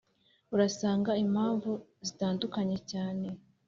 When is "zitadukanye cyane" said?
2.05-3.27